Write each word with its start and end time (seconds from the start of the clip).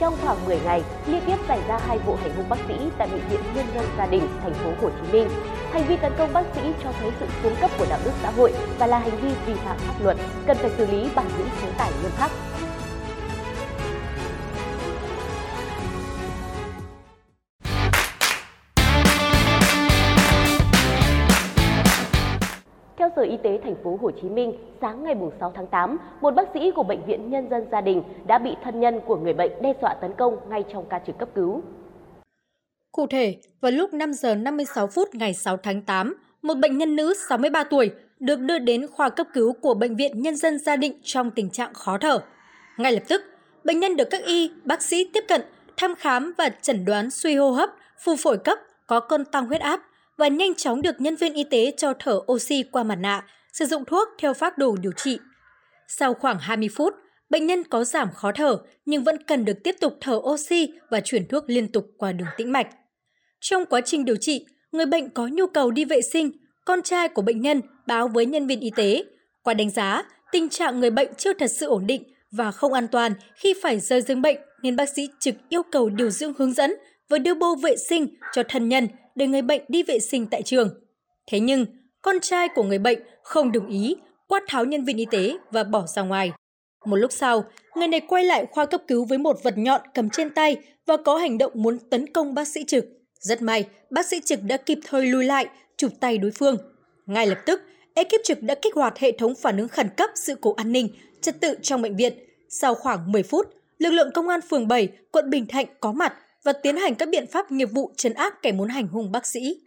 trong 0.00 0.16
khoảng 0.22 0.46
10 0.46 0.60
ngày, 0.64 0.82
liên 1.06 1.22
tiếp 1.26 1.36
xảy 1.48 1.60
ra 1.68 1.78
hai 1.86 1.98
vụ 1.98 2.14
hành 2.14 2.34
hung 2.36 2.48
bác 2.48 2.56
sĩ 2.68 2.74
tại 2.98 3.08
bệnh 3.08 3.28
viện 3.28 3.40
Nhân 3.54 3.66
dân 3.74 3.84
Gia 3.98 4.06
đình, 4.06 4.28
thành 4.42 4.54
phố 4.54 4.70
Hồ 4.82 4.90
Chí 4.90 5.12
Minh. 5.12 5.28
Hành 5.72 5.84
vi 5.88 5.96
tấn 5.96 6.12
công 6.18 6.32
bác 6.32 6.42
sĩ 6.54 6.60
cho 6.84 6.92
thấy 7.00 7.10
sự 7.20 7.26
xuống 7.42 7.54
cấp 7.60 7.70
của 7.78 7.86
đạo 7.90 7.98
đức 8.04 8.10
xã 8.22 8.30
hội 8.30 8.52
và 8.78 8.86
là 8.86 8.98
hành 8.98 9.20
vi 9.20 9.28
vi 9.46 9.54
phạm 9.54 9.78
pháp 9.78 9.94
luật, 10.02 10.16
cần 10.46 10.56
phải 10.60 10.70
xử 10.78 10.86
lý 10.86 11.08
bằng 11.14 11.26
những 11.38 11.48
chế 11.62 11.68
tài 11.78 11.92
nghiêm 12.02 12.10
khắc. 12.16 12.30
Sở 23.20 23.26
Y 23.26 23.36
tế 23.42 23.58
thành 23.64 23.76
phố 23.84 23.98
Hồ 24.02 24.10
Chí 24.22 24.28
Minh, 24.28 24.52
sáng 24.80 25.02
ngày 25.02 25.14
6 25.40 25.52
tháng 25.56 25.66
8, 25.66 25.98
một 26.20 26.34
bác 26.34 26.48
sĩ 26.54 26.70
của 26.70 26.82
bệnh 26.82 27.06
viện 27.06 27.30
Nhân 27.30 27.50
dân 27.50 27.66
gia 27.72 27.80
đình 27.80 28.02
đã 28.26 28.38
bị 28.38 28.50
thân 28.64 28.80
nhân 28.80 29.00
của 29.06 29.16
người 29.16 29.32
bệnh 29.32 29.50
đe 29.62 29.74
dọa 29.82 29.94
tấn 30.00 30.12
công 30.18 30.36
ngay 30.50 30.64
trong 30.72 30.84
ca 30.90 31.00
trực 31.06 31.18
cấp 31.18 31.28
cứu. 31.34 31.62
Cụ 32.92 33.06
thể, 33.06 33.36
vào 33.60 33.72
lúc 33.72 33.94
5 33.94 34.12
giờ 34.12 34.34
56 34.34 34.86
phút 34.86 35.14
ngày 35.14 35.34
6 35.34 35.56
tháng 35.56 35.82
8, 35.82 36.14
một 36.42 36.54
bệnh 36.54 36.78
nhân 36.78 36.96
nữ 36.96 37.14
63 37.28 37.64
tuổi 37.64 37.90
được 38.20 38.40
đưa 38.40 38.58
đến 38.58 38.86
khoa 38.92 39.08
cấp 39.08 39.26
cứu 39.34 39.52
của 39.52 39.74
bệnh 39.74 39.96
viện 39.96 40.22
Nhân 40.22 40.36
dân 40.36 40.58
gia 40.58 40.76
định 40.76 41.00
trong 41.02 41.30
tình 41.30 41.50
trạng 41.50 41.74
khó 41.74 41.98
thở. 41.98 42.20
Ngay 42.78 42.92
lập 42.92 43.02
tức, 43.08 43.22
bệnh 43.64 43.80
nhân 43.80 43.96
được 43.96 44.08
các 44.10 44.24
y, 44.24 44.50
bác 44.64 44.82
sĩ 44.82 45.10
tiếp 45.12 45.24
cận, 45.28 45.40
thăm 45.76 45.94
khám 45.94 46.32
và 46.38 46.48
chẩn 46.48 46.84
đoán 46.84 47.10
suy 47.10 47.36
hô 47.36 47.50
hấp, 47.50 47.70
phù 48.04 48.16
phổi 48.16 48.38
cấp, 48.38 48.58
có 48.86 49.00
cơn 49.00 49.24
tăng 49.24 49.46
huyết 49.46 49.60
áp, 49.60 49.80
và 50.20 50.28
nhanh 50.28 50.54
chóng 50.54 50.82
được 50.82 51.00
nhân 51.00 51.16
viên 51.16 51.34
y 51.34 51.44
tế 51.44 51.72
cho 51.76 51.92
thở 51.98 52.20
oxy 52.32 52.62
qua 52.62 52.82
mặt 52.82 52.94
nạ, 52.94 53.24
sử 53.52 53.64
dụng 53.64 53.84
thuốc 53.84 54.08
theo 54.18 54.34
phác 54.34 54.58
đồ 54.58 54.76
điều 54.76 54.92
trị. 54.92 55.18
Sau 55.88 56.14
khoảng 56.14 56.38
20 56.38 56.68
phút, 56.76 56.94
bệnh 57.30 57.46
nhân 57.46 57.64
có 57.64 57.84
giảm 57.84 58.12
khó 58.12 58.32
thở 58.32 58.58
nhưng 58.84 59.04
vẫn 59.04 59.22
cần 59.22 59.44
được 59.44 59.62
tiếp 59.64 59.76
tục 59.80 59.98
thở 60.00 60.14
oxy 60.16 60.72
và 60.90 61.00
chuyển 61.00 61.28
thuốc 61.28 61.44
liên 61.46 61.72
tục 61.72 61.86
qua 61.98 62.12
đường 62.12 62.28
tĩnh 62.36 62.52
mạch. 62.52 62.66
Trong 63.40 63.66
quá 63.66 63.80
trình 63.80 64.04
điều 64.04 64.16
trị, 64.16 64.46
người 64.72 64.86
bệnh 64.86 65.10
có 65.10 65.26
nhu 65.26 65.46
cầu 65.46 65.70
đi 65.70 65.84
vệ 65.84 66.00
sinh, 66.00 66.30
con 66.64 66.82
trai 66.82 67.08
của 67.08 67.22
bệnh 67.22 67.40
nhân 67.40 67.60
báo 67.86 68.08
với 68.08 68.26
nhân 68.26 68.46
viên 68.46 68.60
y 68.60 68.70
tế. 68.76 69.04
Qua 69.42 69.54
đánh 69.54 69.70
giá, 69.70 70.02
tình 70.32 70.48
trạng 70.48 70.80
người 70.80 70.90
bệnh 70.90 71.14
chưa 71.14 71.32
thật 71.32 71.50
sự 71.50 71.66
ổn 71.66 71.86
định 71.86 72.02
và 72.30 72.50
không 72.50 72.72
an 72.72 72.88
toàn 72.88 73.12
khi 73.34 73.54
phải 73.62 73.80
rời 73.80 74.02
giường 74.02 74.22
bệnh 74.22 74.38
nên 74.62 74.76
bác 74.76 74.88
sĩ 74.88 75.08
trực 75.20 75.34
yêu 75.48 75.62
cầu 75.72 75.90
điều 75.90 76.10
dưỡng 76.10 76.32
hướng 76.38 76.52
dẫn 76.52 76.74
và 77.08 77.18
đưa 77.18 77.34
bô 77.34 77.54
vệ 77.54 77.76
sinh 77.76 78.14
cho 78.32 78.42
thân 78.48 78.68
nhân 78.68 78.88
để 79.20 79.26
người 79.26 79.42
bệnh 79.42 79.62
đi 79.68 79.82
vệ 79.82 79.98
sinh 79.98 80.26
tại 80.26 80.42
trường. 80.42 80.68
Thế 81.30 81.40
nhưng, 81.40 81.66
con 82.02 82.20
trai 82.22 82.48
của 82.48 82.62
người 82.62 82.78
bệnh 82.78 82.98
không 83.22 83.52
đồng 83.52 83.68
ý, 83.68 83.96
quát 84.28 84.42
tháo 84.48 84.64
nhân 84.64 84.84
viên 84.84 84.96
y 84.96 85.06
tế 85.10 85.36
và 85.50 85.64
bỏ 85.64 85.86
ra 85.86 86.02
ngoài. 86.02 86.32
Một 86.84 86.96
lúc 86.96 87.12
sau, 87.12 87.44
người 87.76 87.88
này 87.88 88.00
quay 88.00 88.24
lại 88.24 88.46
khoa 88.50 88.66
cấp 88.66 88.82
cứu 88.88 89.04
với 89.04 89.18
một 89.18 89.42
vật 89.42 89.58
nhọn 89.58 89.80
cầm 89.94 90.10
trên 90.10 90.30
tay 90.30 90.56
và 90.86 90.96
có 90.96 91.16
hành 91.16 91.38
động 91.38 91.52
muốn 91.54 91.78
tấn 91.90 92.12
công 92.12 92.34
bác 92.34 92.48
sĩ 92.48 92.64
trực. 92.64 92.84
Rất 93.20 93.42
may, 93.42 93.64
bác 93.90 94.06
sĩ 94.06 94.20
trực 94.24 94.42
đã 94.42 94.56
kịp 94.56 94.78
thời 94.84 95.06
lùi 95.06 95.24
lại, 95.24 95.46
chụp 95.76 95.92
tay 96.00 96.18
đối 96.18 96.30
phương. 96.30 96.56
Ngay 97.06 97.26
lập 97.26 97.38
tức, 97.46 97.62
ekip 97.94 98.20
trực 98.24 98.42
đã 98.42 98.54
kích 98.62 98.74
hoạt 98.74 98.98
hệ 98.98 99.12
thống 99.12 99.34
phản 99.34 99.56
ứng 99.56 99.68
khẩn 99.68 99.88
cấp 99.96 100.10
sự 100.14 100.34
cố 100.40 100.52
an 100.52 100.72
ninh, 100.72 100.88
trật 101.20 101.40
tự 101.40 101.54
trong 101.62 101.82
bệnh 101.82 101.96
viện. 101.96 102.12
Sau 102.48 102.74
khoảng 102.74 103.12
10 103.12 103.22
phút, 103.22 103.46
lực 103.78 103.90
lượng 103.90 104.10
công 104.14 104.28
an 104.28 104.40
phường 104.50 104.68
7, 104.68 104.88
quận 105.10 105.30
Bình 105.30 105.46
Thạnh 105.46 105.66
có 105.80 105.92
mặt 105.92 106.14
và 106.44 106.52
tiến 106.52 106.76
hành 106.76 106.94
các 106.94 107.08
biện 107.08 107.26
pháp 107.26 107.52
nghiệp 107.52 107.68
vụ 107.72 107.92
trấn 107.96 108.14
áp 108.14 108.34
kẻ 108.42 108.52
muốn 108.52 108.68
hành 108.68 108.88
hung 108.88 109.12
bác 109.12 109.26
sĩ. 109.26 109.60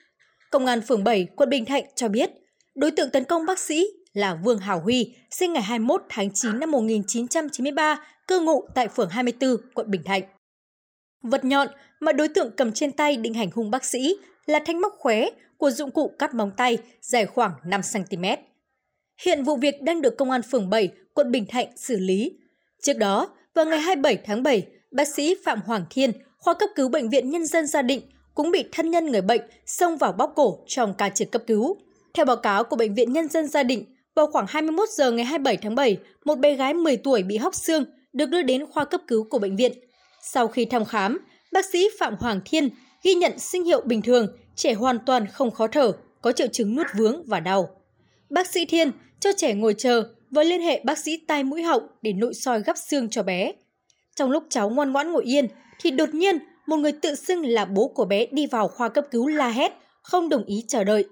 Công 0.52 0.66
an 0.66 0.81
phường 0.81 1.03
7, 1.03 1.27
quận 1.35 1.49
Bình 1.49 1.65
Thạnh 1.65 1.83
cho 1.95 2.07
biết, 2.07 2.31
đối 2.75 2.91
tượng 2.91 3.09
tấn 3.09 3.23
công 3.23 3.45
bác 3.45 3.59
sĩ 3.59 3.85
là 4.13 4.35
Vương 4.43 4.59
Hảo 4.59 4.80
Huy, 4.80 5.15
sinh 5.31 5.53
ngày 5.53 5.63
21 5.63 6.03
tháng 6.09 6.30
9 6.33 6.59
năm 6.59 6.71
1993, 6.71 7.99
cư 8.27 8.39
ngụ 8.39 8.67
tại 8.75 8.88
phường 8.88 9.09
24, 9.09 9.57
quận 9.73 9.91
Bình 9.91 10.03
Thạnh. 10.05 10.23
Vật 11.23 11.45
nhọn 11.45 11.67
mà 11.99 12.11
đối 12.11 12.27
tượng 12.27 12.52
cầm 12.58 12.71
trên 12.71 12.92
tay 12.92 13.17
định 13.17 13.33
hành 13.33 13.49
hung 13.53 13.71
bác 13.71 13.86
sĩ 13.86 14.15
là 14.45 14.59
thanh 14.65 14.81
móc 14.81 14.93
khóe 14.99 15.30
của 15.58 15.71
dụng 15.71 15.92
cụ 15.92 16.11
cắt 16.19 16.33
móng 16.33 16.52
tay 16.58 16.77
dài 17.02 17.25
khoảng 17.25 17.52
5cm. 17.65 18.37
Hiện 19.25 19.43
vụ 19.43 19.55
việc 19.55 19.81
đang 19.81 20.02
được 20.02 20.17
Công 20.17 20.31
an 20.31 20.42
phường 20.42 20.69
7, 20.69 20.89
quận 21.14 21.31
Bình 21.31 21.45
Thạnh 21.49 21.67
xử 21.77 21.99
lý. 21.99 22.31
Trước 22.81 22.98
đó, 22.98 23.30
vào 23.53 23.65
ngày 23.65 23.80
27 23.80 24.17
tháng 24.25 24.43
7, 24.43 24.67
bác 24.92 25.08
sĩ 25.08 25.36
Phạm 25.45 25.61
Hoàng 25.61 25.86
Thiên, 25.89 26.11
khoa 26.43 26.54
cấp 26.54 26.70
cứu 26.76 26.89
bệnh 26.89 27.09
viện 27.09 27.30
Nhân 27.30 27.45
dân 27.45 27.67
Gia 27.67 27.81
Định 27.81 28.02
cũng 28.36 28.52
bị 28.52 28.64
thân 28.71 28.92
nhân 28.92 29.11
người 29.11 29.21
bệnh 29.21 29.42
xông 29.65 29.98
vào 29.98 30.11
bóc 30.11 30.33
cổ 30.36 30.59
trong 30.67 30.93
ca 30.93 31.09
trực 31.09 31.31
cấp 31.31 31.43
cứu. 31.48 31.77
Theo 32.14 32.26
báo 32.26 32.36
cáo 32.36 32.64
của 32.64 32.76
bệnh 32.76 32.93
viện 32.95 33.14
Nhân 33.14 33.27
dân 33.27 33.48
Gia 33.48 33.64
Định, 33.64 33.86
vào 34.15 34.27
khoảng 34.27 34.45
21 34.49 34.89
giờ 34.89 35.11
ngày 35.11 35.26
27 35.26 35.58
tháng 35.58 35.76
7, 35.76 35.98
một 36.26 36.36
bé 36.36 36.55
gái 36.55 36.73
10 36.73 36.98
tuổi 36.98 37.23
bị 37.23 37.37
hóc 37.37 37.55
xương 37.55 37.86
được 38.14 38.26
đưa 38.26 38.42
đến 38.42 38.65
khoa 38.71 38.86
cấp 38.86 39.02
cứu 39.08 39.27
của 39.30 39.39
bệnh 39.39 39.55
viện. 39.55 39.71
Sau 40.21 40.48
khi 40.48 40.65
thăm 40.65 40.86
khám, 40.86 41.20
bác 41.52 41.65
sĩ 41.65 41.89
Phạm 41.99 42.15
Hoàng 42.20 42.42
Thiên 42.45 42.70
ghi 43.04 43.14
nhận 43.14 43.39
sinh 43.39 43.64
hiệu 43.64 43.81
bình 43.86 44.02
thường, 44.02 44.27
trẻ 44.55 44.73
hoàn 44.73 44.99
toàn 45.05 45.27
không 45.27 45.52
khó 45.52 45.67
thở, 45.67 45.92
có 46.21 46.31
triệu 46.31 46.48
chứng 46.48 46.75
nuốt 46.75 46.87
vướng 46.98 47.23
và 47.25 47.39
đau. 47.39 47.70
Bác 48.30 48.48
sĩ 48.48 48.65
Thiên 48.65 48.92
cho 49.20 49.30
trẻ 49.37 49.54
ngồi 49.54 49.75
chờ 49.77 50.04
và 50.31 50.43
liên 50.43 50.61
hệ 50.61 50.81
bác 50.83 50.98
sĩ 50.98 51.17
tai 51.27 51.43
mũi 51.43 51.61
họng 51.61 51.87
để 52.02 52.14
nội 52.14 52.33
soi 52.33 52.61
gắp 52.64 52.77
xương 52.77 53.10
cho 53.10 53.23
bé. 53.23 53.52
Trong 54.15 54.31
lúc 54.31 54.43
cháu 54.49 54.70
ngoan 54.70 54.92
ngoãn 54.92 55.11
ngồi 55.11 55.23
yên, 55.23 55.48
thì 55.83 55.92
đột 55.92 56.14
nhiên 56.14 56.39
một 56.67 56.77
người 56.77 56.92
tự 56.92 57.16
xưng 57.16 57.45
là 57.45 57.66
bố 57.66 57.88
của 57.88 58.05
bé 58.05 58.26
đi 58.32 58.48
vào 58.48 58.67
khoa 58.67 58.89
cấp 58.89 59.05
cứu 59.11 59.27
la 59.27 59.49
hét, 59.49 59.73
không 60.02 60.30
đồng 60.30 60.45
ý 60.45 60.66
chờ 60.67 60.83
đợi. 60.83 61.05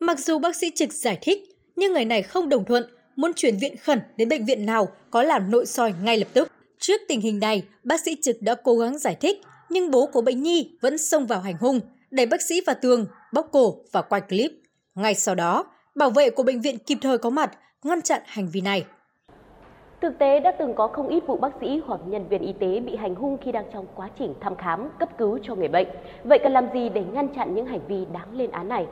Mặc 0.00 0.18
dù 0.18 0.38
bác 0.38 0.56
sĩ 0.56 0.70
trực 0.74 0.92
giải 0.92 1.18
thích, 1.22 1.38
nhưng 1.76 1.92
người 1.92 2.04
này 2.04 2.22
không 2.22 2.48
đồng 2.48 2.64
thuận, 2.64 2.84
muốn 3.16 3.32
chuyển 3.36 3.56
viện 3.56 3.76
khẩn 3.76 4.00
đến 4.16 4.28
bệnh 4.28 4.44
viện 4.44 4.66
nào 4.66 4.88
có 5.10 5.22
làm 5.22 5.50
nội 5.50 5.66
soi 5.66 5.94
ngay 6.02 6.18
lập 6.18 6.28
tức. 6.32 6.52
Trước 6.78 7.00
tình 7.08 7.20
hình 7.20 7.38
này, 7.38 7.62
bác 7.84 8.00
sĩ 8.00 8.16
trực 8.22 8.36
đã 8.42 8.54
cố 8.54 8.76
gắng 8.78 8.98
giải 8.98 9.16
thích, 9.20 9.40
nhưng 9.70 9.90
bố 9.90 10.06
của 10.06 10.20
bệnh 10.20 10.42
nhi 10.42 10.70
vẫn 10.80 10.98
xông 10.98 11.26
vào 11.26 11.40
hành 11.40 11.56
hung, 11.60 11.80
đẩy 12.10 12.26
bác 12.26 12.42
sĩ 12.42 12.60
vào 12.60 12.76
tường, 12.82 13.06
bóc 13.32 13.48
cổ 13.52 13.76
và 13.92 14.02
quay 14.02 14.20
clip. 14.20 14.52
Ngay 14.94 15.14
sau 15.14 15.34
đó, 15.34 15.64
bảo 15.94 16.10
vệ 16.10 16.30
của 16.30 16.42
bệnh 16.42 16.60
viện 16.60 16.78
kịp 16.78 16.98
thời 17.00 17.18
có 17.18 17.30
mặt, 17.30 17.58
ngăn 17.82 18.02
chặn 18.02 18.22
hành 18.26 18.48
vi 18.52 18.60
này. 18.60 18.84
Thực 20.02 20.18
tế 20.18 20.40
đã 20.40 20.52
từng 20.58 20.74
có 20.74 20.88
không 20.88 21.08
ít 21.08 21.20
vụ 21.26 21.36
bác 21.36 21.50
sĩ 21.60 21.80
hoặc 21.86 22.00
nhân 22.06 22.28
viên 22.28 22.42
y 22.42 22.52
tế 22.60 22.80
bị 22.80 22.96
hành 22.96 23.14
hung 23.14 23.38
khi 23.44 23.52
đang 23.52 23.64
trong 23.72 23.86
quá 23.94 24.10
trình 24.18 24.34
thăm 24.40 24.56
khám, 24.56 24.88
cấp 25.00 25.08
cứu 25.18 25.38
cho 25.42 25.54
người 25.54 25.68
bệnh. 25.68 25.86
Vậy 26.24 26.38
cần 26.42 26.52
làm 26.52 26.66
gì 26.74 26.88
để 26.88 27.02
ngăn 27.12 27.28
chặn 27.34 27.54
những 27.54 27.66
hành 27.66 27.80
vi 27.88 27.96
đáng 28.12 28.36
lên 28.36 28.50
án 28.50 28.68
này? 28.68 28.86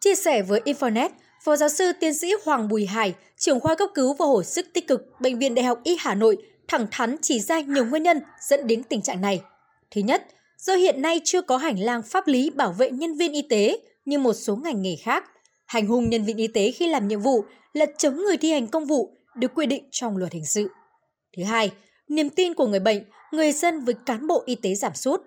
Chia 0.00 0.14
sẻ 0.14 0.42
với 0.42 0.60
Infonet, 0.64 1.08
Phó 1.44 1.56
giáo 1.56 1.68
sư 1.68 1.92
tiến 2.00 2.14
sĩ 2.14 2.32
Hoàng 2.44 2.68
Bùi 2.68 2.86
Hải, 2.86 3.14
trưởng 3.36 3.60
khoa 3.60 3.74
cấp 3.74 3.88
cứu 3.94 4.14
và 4.14 4.26
hồi 4.26 4.44
sức 4.44 4.66
tích 4.72 4.88
cực 4.88 5.20
Bệnh 5.20 5.38
viện 5.38 5.54
Đại 5.54 5.64
học 5.64 5.80
Y 5.84 5.96
Hà 6.00 6.14
Nội, 6.14 6.36
thẳng 6.68 6.86
thắn 6.90 7.16
chỉ 7.22 7.40
ra 7.40 7.60
nhiều 7.60 7.84
nguyên 7.84 8.02
nhân 8.02 8.20
dẫn 8.40 8.66
đến 8.66 8.82
tình 8.82 9.02
trạng 9.02 9.20
này. 9.20 9.42
Thứ 9.90 10.00
nhất, 10.00 10.26
do 10.58 10.74
hiện 10.74 11.02
nay 11.02 11.20
chưa 11.24 11.42
có 11.42 11.56
hành 11.56 11.78
lang 11.78 12.02
pháp 12.02 12.26
lý 12.26 12.50
bảo 12.50 12.72
vệ 12.72 12.90
nhân 12.90 13.14
viên 13.14 13.32
y 13.32 13.42
tế 13.42 13.78
như 14.04 14.18
một 14.18 14.32
số 14.32 14.56
ngành 14.56 14.82
nghề 14.82 14.96
khác. 14.96 15.24
Hành 15.66 15.86
hung 15.86 16.10
nhân 16.10 16.24
viên 16.24 16.36
y 16.36 16.46
tế 16.46 16.70
khi 16.70 16.86
làm 16.86 17.08
nhiệm 17.08 17.20
vụ 17.20 17.44
là 17.72 17.86
chống 17.98 18.16
người 18.16 18.36
thi 18.36 18.52
hành 18.52 18.66
công 18.66 18.84
vụ 18.84 19.10
được 19.36 19.54
quy 19.54 19.66
định 19.66 19.88
trong 19.90 20.16
luật 20.16 20.32
hình 20.32 20.46
sự. 20.46 20.68
Thứ 21.36 21.44
hai, 21.44 21.72
niềm 22.08 22.30
tin 22.30 22.54
của 22.54 22.66
người 22.66 22.80
bệnh, 22.80 23.02
người 23.32 23.52
dân 23.52 23.84
với 23.84 23.94
cán 24.06 24.26
bộ 24.26 24.42
y 24.46 24.54
tế 24.54 24.74
giảm 24.74 24.94
sút. 24.94 25.20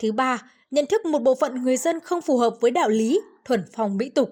Thứ 0.00 0.12
ba, 0.12 0.42
nhận 0.70 0.86
thức 0.86 1.06
một 1.06 1.18
bộ 1.22 1.34
phận 1.34 1.62
người 1.62 1.76
dân 1.76 2.00
không 2.00 2.22
phù 2.22 2.38
hợp 2.38 2.54
với 2.60 2.70
đạo 2.70 2.88
lý, 2.88 3.20
thuần 3.44 3.64
phong 3.72 3.96
mỹ 3.96 4.08
tục. 4.08 4.30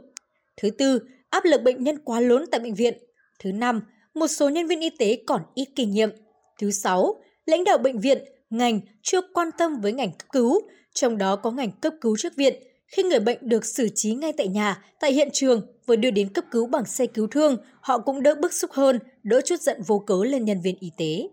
Thứ 0.57 0.71
tư, 0.71 1.01
áp 1.31 1.45
lực 1.45 1.63
bệnh 1.63 1.85
nhân 1.85 1.99
quá 2.05 2.21
lớn 2.21 2.45
tại 2.51 2.61
bệnh 2.61 2.75
viện. 2.75 2.99
Thứ 3.39 3.53
năm, 3.53 3.81
một 4.15 4.27
số 4.27 4.49
nhân 4.49 4.67
viên 4.67 4.81
y 4.81 4.91
tế 4.99 5.19
còn 5.27 5.43
ít 5.55 5.69
kinh 5.77 5.91
nghiệm. 5.91 6.11
Thứ 6.59 6.71
sáu, 6.71 7.23
lãnh 7.47 7.65
đạo 7.65 7.79
bệnh 7.79 8.01
viện, 8.01 8.25
ngành 8.51 8.81
chưa 9.03 9.21
quan 9.35 9.51
tâm 9.59 9.81
với 9.81 9.93
ngành 9.93 10.11
cấp 10.11 10.29
cứu, 10.33 10.61
trong 10.95 11.19
đó 11.19 11.37
có 11.37 11.51
ngành 11.51 11.71
cấp 11.81 11.93
cứu 12.01 12.17
trước 12.17 12.37
viện, 12.37 12.63
khi 12.87 13.03
người 13.03 13.21
bệnh 13.21 13.39
được 13.41 13.65
xử 13.65 13.89
trí 13.95 14.15
ngay 14.15 14.33
tại 14.33 14.49
nhà, 14.49 14.85
tại 15.01 15.13
hiện 15.13 15.29
trường 15.33 15.67
vừa 15.87 15.97
đưa 15.97 16.11
đến 16.11 16.29
cấp 16.29 16.45
cứu 16.51 16.67
bằng 16.67 16.85
xe 16.85 17.07
cứu 17.07 17.27
thương, 17.27 17.57
họ 17.81 17.99
cũng 17.99 18.23
đỡ 18.23 18.35
bức 18.35 18.53
xúc 18.53 18.71
hơn, 18.73 18.99
đỡ 19.23 19.41
chút 19.45 19.61
giận 19.61 19.83
vô 19.87 19.99
cớ 19.99 20.15
lên 20.25 20.45
nhân 20.45 20.61
viên 20.61 20.77
y 20.81 20.91
tế. 20.97 21.29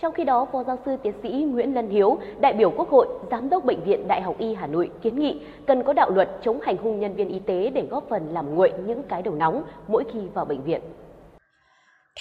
Trong 0.00 0.12
khi 0.14 0.24
đó, 0.24 0.48
Phó 0.52 0.64
giáo 0.64 0.78
sư 0.84 0.96
tiến 1.02 1.12
sĩ 1.22 1.28
Nguyễn 1.28 1.74
Lân 1.74 1.90
Hiếu, 1.90 2.18
đại 2.40 2.52
biểu 2.52 2.70
Quốc 2.76 2.88
hội, 2.88 3.06
Giám 3.30 3.48
đốc 3.48 3.64
Bệnh 3.64 3.84
viện 3.84 4.08
Đại 4.08 4.22
học 4.22 4.36
Y 4.38 4.54
Hà 4.54 4.66
Nội 4.66 4.90
kiến 5.02 5.18
nghị 5.18 5.40
cần 5.66 5.82
có 5.86 5.92
đạo 5.92 6.10
luật 6.10 6.28
chống 6.44 6.60
hành 6.62 6.76
hung 6.76 7.00
nhân 7.00 7.16
viên 7.16 7.28
y 7.28 7.38
tế 7.46 7.70
để 7.70 7.86
góp 7.90 8.06
phần 8.10 8.28
làm 8.32 8.54
nguội 8.54 8.72
những 8.86 9.02
cái 9.08 9.22
đầu 9.22 9.34
nóng 9.34 9.62
mỗi 9.88 10.04
khi 10.12 10.18
vào 10.34 10.44
bệnh 10.44 10.64
viện. 10.64 10.80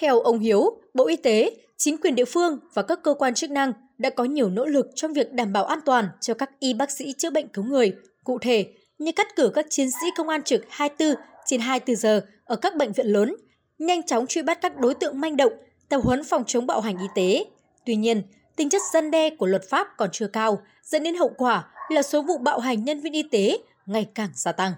Theo 0.01 0.19
ông 0.19 0.39
Hiếu, 0.39 0.61
Bộ 0.93 1.07
Y 1.07 1.15
tế, 1.15 1.51
chính 1.77 1.97
quyền 2.01 2.15
địa 2.15 2.25
phương 2.25 2.59
và 2.73 2.81
các 2.81 2.99
cơ 3.03 3.13
quan 3.13 3.33
chức 3.33 3.51
năng 3.51 3.73
đã 3.97 4.09
có 4.09 4.23
nhiều 4.23 4.49
nỗ 4.49 4.65
lực 4.65 4.87
trong 4.95 5.13
việc 5.13 5.33
đảm 5.33 5.53
bảo 5.53 5.65
an 5.65 5.79
toàn 5.85 6.05
cho 6.21 6.33
các 6.33 6.59
y 6.59 6.73
bác 6.73 6.91
sĩ 6.91 7.13
chữa 7.17 7.29
bệnh 7.29 7.47
cứu 7.47 7.65
người, 7.65 7.93
cụ 8.23 8.37
thể 8.41 8.73
như 8.97 9.11
cắt 9.11 9.35
cử 9.35 9.51
các 9.53 9.65
chiến 9.69 9.91
sĩ 9.91 10.07
công 10.17 10.29
an 10.29 10.43
trực 10.43 10.65
24 10.69 11.23
trên 11.45 11.61
24 11.61 11.95
giờ 11.95 12.25
ở 12.45 12.55
các 12.55 12.75
bệnh 12.75 12.91
viện 12.91 13.05
lớn, 13.05 13.35
nhanh 13.79 14.03
chóng 14.03 14.27
truy 14.27 14.41
bắt 14.41 14.61
các 14.61 14.77
đối 14.77 14.93
tượng 14.93 15.19
manh 15.19 15.37
động, 15.37 15.53
tập 15.89 16.01
huấn 16.03 16.23
phòng 16.23 16.43
chống 16.47 16.67
bạo 16.67 16.81
hành 16.81 16.97
y 16.97 17.07
tế. 17.15 17.45
Tuy 17.85 17.95
nhiên, 17.95 18.21
tính 18.55 18.69
chất 18.69 18.81
dân 18.93 19.11
đe 19.11 19.29
của 19.29 19.45
luật 19.45 19.63
pháp 19.69 19.87
còn 19.97 20.09
chưa 20.11 20.27
cao, 20.27 20.61
dẫn 20.83 21.03
đến 21.03 21.15
hậu 21.15 21.31
quả 21.37 21.67
là 21.89 22.01
số 22.01 22.21
vụ 22.21 22.37
bạo 22.37 22.59
hành 22.59 22.83
nhân 22.83 22.99
viên 22.99 23.13
y 23.13 23.23
tế 23.23 23.57
ngày 23.85 24.07
càng 24.15 24.29
gia 24.35 24.51
tăng. 24.51 24.73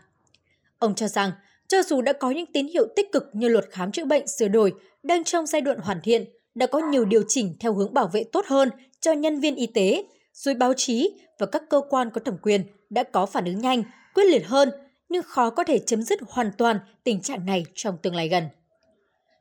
Ông 0.80 0.95
cho 0.95 1.07
rằng, 1.07 1.31
cho 1.68 1.83
dù 1.83 2.01
đã 2.01 2.13
có 2.13 2.31
những 2.31 2.45
tín 2.45 2.68
hiệu 2.68 2.88
tích 2.95 3.12
cực 3.12 3.24
như 3.33 3.48
luật 3.48 3.66
khám 3.71 3.92
chữa 3.92 4.06
bệnh 4.06 4.27
sửa 4.27 4.48
đổi 4.48 4.74
đang 5.04 5.24
trong 5.24 5.45
giai 5.45 5.62
đoạn 5.62 5.80
hoàn 5.80 6.01
thiện, 6.04 6.25
đã 6.56 6.68
có 6.68 6.80
nhiều 6.80 7.06
điều 7.06 7.24
chỉnh 7.27 7.56
theo 7.60 7.74
hướng 7.74 7.94
bảo 7.94 8.07
vệ 8.07 8.24
tốt 8.24 8.45
hơn 8.48 8.69
cho 9.00 9.12
nhân 9.12 9.39
viên 9.39 9.56
y 9.56 9.68
tế, 9.68 10.04
rồi 10.33 10.56
báo 10.56 10.74
chí 10.74 11.12
và 11.39 11.45
các 11.45 11.63
cơ 11.69 11.81
quan 11.89 12.10
có 12.10 12.21
thẩm 12.25 12.38
quyền 12.42 12.63
đã 12.89 13.04
có 13.04 13.25
phản 13.25 13.45
ứng 13.45 13.60
nhanh, 13.60 13.83
quyết 14.19 14.31
liệt 14.31 14.48
hơn, 14.48 14.71
nhưng 15.10 15.24
khó 15.24 15.50
có 15.50 15.63
thể 15.63 15.80
chấm 15.80 16.04
dứt 16.04 16.19
hoàn 16.27 16.51
toàn 16.57 16.80
tình 17.04 17.21
trạng 17.21 17.45
này 17.45 17.66
trong 17.75 17.98
tương 17.98 18.16
lai 18.16 18.27
gần. 18.27 18.44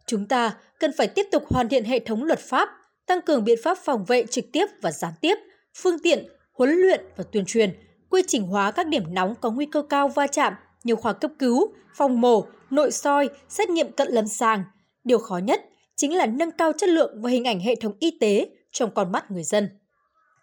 Chúng 0.07 0.27
ta 0.27 0.57
cần 0.81 0.91
phải 0.97 1.09
tiếp 1.09 1.27
tục 1.33 1.43
hoàn 1.49 1.69
thiện 1.69 1.85
hệ 1.85 1.99
thống 1.99 2.25
luật 2.25 2.39
pháp, 2.39 2.69
tăng 3.07 3.21
cường 3.21 3.45
biện 3.45 3.59
pháp 3.65 3.79
phòng 3.79 4.05
vệ 4.05 4.27
trực 4.27 4.45
tiếp 4.53 4.67
và 4.83 4.93
gián 4.93 5.13
tiếp, 5.21 5.35
phương 5.75 5.99
tiện, 5.99 6.27
huấn 6.53 6.71
luyện 6.71 7.05
và 7.17 7.25
tuyên 7.33 7.45
truyền, 7.45 7.75
quy 8.11 8.23
trình 8.27 8.43
hóa 8.43 8.71
các 8.71 8.87
điểm 8.87 9.15
nóng 9.15 9.35
có 9.41 9.51
nguy 9.51 9.67
cơ 9.67 9.83
cao 9.83 10.09
va 10.09 10.27
chạm 10.27 10.55
như 10.85 10.95
khoa 10.95 11.13
cấp 11.13 11.31
cứu, 11.39 11.73
phòng 11.97 12.21
mổ, 12.21 12.47
nội 12.71 12.91
soi, 12.91 13.29
xét 13.49 13.71
nghiệm 13.71 13.93
cận 13.93 14.09
lâm 14.09 14.27
sàng. 14.27 14.65
Điều 15.05 15.19
khó 15.19 15.39
nhất 15.39 15.65
chính 15.97 16.17
là 16.17 16.27
nâng 16.27 16.51
cao 16.51 16.73
chất 16.73 16.89
lượng 16.89 17.23
và 17.23 17.31
hình 17.31 17.45
ảnh 17.45 17.61
hệ 17.61 17.75
thống 17.75 17.93
y 18.01 18.19
tế 18.21 18.49
trong 18.73 18.91
con 18.95 19.13
mắt 19.13 19.31
người 19.31 19.45
dân. 19.45 19.69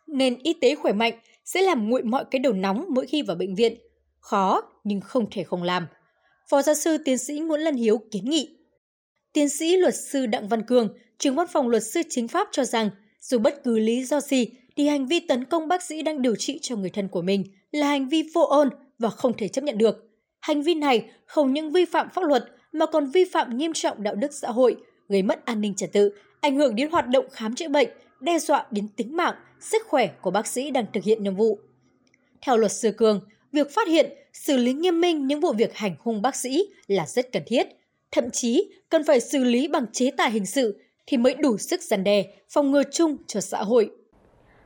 Nền 0.08 0.36
y 0.44 0.54
tế 0.54 0.76
khỏe 0.76 0.94
mạnh 0.94 1.14
sẽ 1.46 1.62
làm 1.62 1.90
nguội 1.90 2.04
mọi 2.04 2.26
cái 2.32 2.40
đầu 2.40 2.54
nóng 2.54 2.86
mỗi 2.90 3.06
khi 3.06 3.22
vào 3.22 3.36
bệnh 3.36 3.56
viện. 3.56 3.78
Khó 4.26 4.62
nhưng 4.84 5.02
không 5.02 5.30
thể 5.32 5.44
không 5.44 5.64
làm. 5.64 5.88
Phó 6.50 6.62
giáo 6.62 6.76
sư 6.76 6.98
tiến 6.98 7.18
sĩ 7.18 7.40
Nguyễn 7.40 7.62
Lân 7.62 7.76
Hiếu 7.76 8.02
kiến 8.12 8.30
nghị. 8.30 8.58
Tiến 9.34 9.50
sĩ 9.50 9.78
luật 9.78 9.94
sư 10.12 10.26
Đặng 10.26 10.48
Văn 10.48 10.62
Cường, 10.62 10.98
trưởng 11.18 11.36
văn 11.36 11.48
phòng 11.54 11.68
luật 11.68 11.84
sư 11.84 12.02
chính 12.10 12.28
pháp 12.28 12.48
cho 12.52 12.66
rằng, 12.66 12.90
dù 13.22 13.40
bất 13.40 13.64
cứ 13.64 13.80
lý 13.80 14.04
do 14.06 14.22
gì 14.22 14.48
thì 14.76 14.88
hành 14.88 15.08
vi 15.08 15.20
tấn 15.20 15.46
công 15.46 15.68
bác 15.68 15.84
sĩ 15.84 16.02
đang 16.02 16.22
điều 16.22 16.36
trị 16.36 16.60
cho 16.62 16.76
người 16.76 16.90
thân 16.90 17.08
của 17.08 17.22
mình 17.22 17.44
là 17.72 17.88
hành 17.88 18.10
vi 18.10 18.30
vô 18.34 18.42
ơn 18.42 18.70
và 19.00 19.10
không 19.10 19.38
thể 19.38 19.48
chấp 19.48 19.64
nhận 19.64 19.78
được. 19.78 20.10
Hành 20.42 20.62
vi 20.62 20.74
này 20.74 21.10
không 21.26 21.54
những 21.54 21.72
vi 21.72 21.86
phạm 21.86 22.10
pháp 22.14 22.24
luật 22.24 22.46
mà 22.72 22.86
còn 22.86 23.12
vi 23.12 23.26
phạm 23.26 23.58
nghiêm 23.58 23.74
trọng 23.74 24.04
đạo 24.04 24.16
đức 24.16 24.34
xã 24.34 24.52
hội, 24.52 24.76
gây 25.10 25.22
mất 25.22 25.46
an 25.46 25.62
ninh 25.62 25.76
trật 25.76 25.94
tự, 25.94 26.12
ảnh 26.42 26.56
hưởng 26.56 26.76
đến 26.76 26.92
hoạt 26.92 27.08
động 27.08 27.26
khám 27.32 27.56
chữa 27.56 27.70
bệnh, 27.70 27.90
đe 28.20 28.40
dọa 28.40 28.66
đến 28.72 28.88
tính 28.96 29.16
mạng, 29.16 29.36
sức 29.60 29.82
khỏe 29.88 30.08
của 30.22 30.32
bác 30.32 30.48
sĩ 30.48 30.72
đang 30.72 30.86
thực 30.94 31.04
hiện 31.04 31.24
nhiệm 31.24 31.36
vụ. 31.36 31.60
Theo 32.42 32.58
luật 32.58 32.72
sư 32.72 32.92
Cường, 32.92 33.22
việc 33.56 33.72
phát 33.72 33.88
hiện, 33.88 34.14
xử 34.34 34.58
lý 34.58 34.74
nghiêm 34.74 35.02
minh 35.02 35.28
những 35.28 35.40
vụ 35.40 35.54
việc 35.54 35.74
hành 35.74 35.96
hung 36.00 36.22
bác 36.22 36.36
sĩ 36.36 36.64
là 36.88 37.06
rất 37.08 37.32
cần 37.32 37.44
thiết. 37.46 37.68
Thậm 38.12 38.30
chí 38.32 38.70
cần 38.90 39.04
phải 39.04 39.20
xử 39.20 39.44
lý 39.44 39.68
bằng 39.68 39.86
chế 39.94 40.12
tài 40.18 40.32
hình 40.32 40.46
sự 40.46 40.80
thì 41.08 41.18
mới 41.18 41.34
đủ 41.34 41.58
sức 41.58 41.82
gian 41.84 42.04
đe, 42.04 42.26
phòng 42.50 42.72
ngừa 42.72 42.84
chung 42.92 43.18
cho 43.28 43.42
xã 43.42 43.64
hội. 43.64 43.90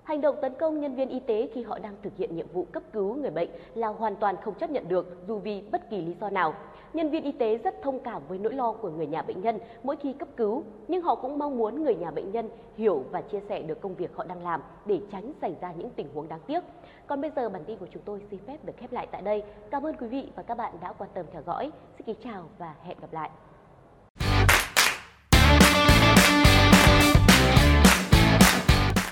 Hành 0.10 0.22
động 0.22 0.36
tấn 0.42 0.54
công 0.54 0.82
nhân 0.82 0.96
viên 0.96 1.10
y 1.10 1.20
tế 1.20 1.50
khi 1.54 1.64
họ 1.64 1.80
đang 1.80 1.96
thực 2.02 2.18
hiện 2.18 2.36
nhiệm 2.36 2.48
vụ 2.54 2.66
cấp 2.72 2.84
cứu 2.94 3.16
người 3.16 3.30
bệnh 3.30 3.50
là 3.76 3.88
hoàn 3.88 4.16
toàn 4.16 4.36
không 4.44 4.54
chấp 4.54 4.70
nhận 4.70 4.88
được 4.88 5.18
dù 5.28 5.38
vì 5.40 5.62
bất 5.72 5.90
kỳ 5.90 6.02
lý 6.02 6.16
do 6.22 6.30
nào. 6.30 6.54
Nhân 6.94 7.10
viên 7.10 7.24
y 7.24 7.32
tế 7.32 7.58
rất 7.58 7.82
thông 7.82 8.00
cảm 8.00 8.22
với 8.28 8.38
nỗi 8.38 8.54
lo 8.54 8.72
của 8.72 8.90
người 8.90 9.08
nhà 9.08 9.22
bệnh 9.22 9.42
nhân 9.42 9.60
mỗi 9.84 9.96
khi 9.96 10.14
cấp 10.14 10.28
cứu, 10.38 10.64
nhưng 10.88 11.02
họ 11.02 11.16
cũng 11.16 11.40
mong 11.40 11.58
muốn 11.58 11.84
người 11.84 11.96
nhà 11.96 12.12
bệnh 12.12 12.32
nhân 12.32 12.50
hiểu 12.76 13.04
và 13.12 13.22
chia 13.22 13.40
sẻ 13.50 13.62
được 13.62 13.82
công 13.82 13.96
việc 13.96 14.16
họ 14.16 14.24
đang 14.24 14.44
làm 14.44 14.62
để 14.86 15.00
tránh 15.12 15.34
xảy 15.42 15.56
ra 15.62 15.74
những 15.78 15.90
tình 15.90 16.08
huống 16.14 16.28
đáng 16.28 16.42
tiếc. 16.48 16.64
Còn 17.08 17.22
bây 17.22 17.32
giờ 17.36 17.50
bản 17.50 17.64
tin 17.66 17.78
của 17.78 17.88
chúng 17.92 18.04
tôi 18.06 18.22
xin 18.32 18.40
phép 18.48 18.66
được 18.66 18.74
khép 18.78 18.92
lại 18.92 19.08
tại 19.12 19.22
đây. 19.22 19.44
Cảm 19.72 19.86
ơn 19.86 19.96
quý 19.96 20.08
vị 20.08 20.32
và 20.36 20.44
các 20.44 20.58
bạn 20.58 20.74
đã 20.82 20.94
quan 20.94 21.10
tâm 21.14 21.26
theo 21.32 21.42
dõi. 21.46 21.72
Xin 21.98 22.06
kính 22.06 22.16
chào 22.24 22.44
và 22.58 22.76
hẹn 22.84 22.98
gặp 23.02 23.14
lại. 23.14 23.30